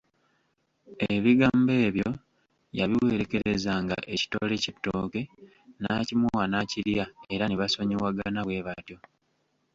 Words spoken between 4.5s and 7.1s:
ky’ettooke n’akimuwa n’akirya